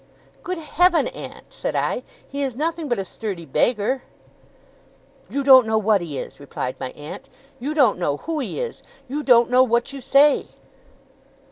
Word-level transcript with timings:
'Good 0.41 0.57
Heaven, 0.57 1.07
aunt!' 1.09 1.53
said 1.53 1.75
I. 1.75 2.01
'He 2.27 2.41
is 2.41 2.55
nothing 2.55 2.89
but 2.89 2.97
a 2.97 3.05
sturdy 3.05 3.45
beggar.' 3.45 4.01
'You 5.29 5.43
don't 5.43 5.67
know 5.67 5.77
what 5.77 6.01
he 6.01 6.17
is!' 6.17 6.39
replied 6.39 6.79
my 6.79 6.89
aunt. 6.93 7.29
'You 7.59 7.75
don't 7.75 7.99
know 7.99 8.17
who 8.17 8.39
he 8.39 8.59
is! 8.59 8.81
You 9.07 9.21
don't 9.21 9.51
know 9.51 9.61
what 9.61 9.93
you 9.93 10.01
say! 10.01 10.47